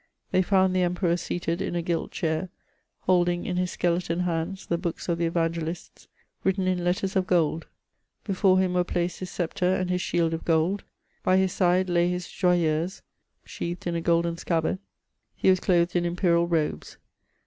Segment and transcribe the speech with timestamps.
[0.31, 2.49] They found the em peror seated in a gilt chair,
[3.01, 6.07] holding in his skeleton hands the books of the Evangelists,
[6.43, 7.67] written in letters of gold;
[8.23, 10.83] before him were placed his sceptre and his shield of gold,
[11.21, 13.03] by his side lay his ''^joyeuse^^
[13.45, 14.79] sheathed in a golden scabbard.
[15.35, 16.97] He was clothed in imperial robes.